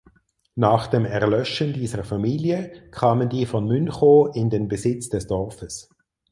Nach 0.55 0.87
dem 0.87 1.05
Erlöschen 1.05 1.73
dieser 1.73 2.03
Familie 2.03 2.89
kamen 2.89 3.29
die 3.29 3.45
von 3.45 3.67
Münchow 3.67 4.35
in 4.35 4.49
den 4.49 4.67
Besitz 4.67 5.09
des 5.09 5.27
Dorfes. 5.27 5.89